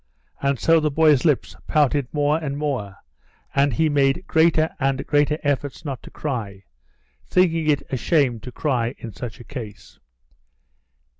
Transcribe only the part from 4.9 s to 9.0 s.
greater efforts not to cry, thinking it a shame to cry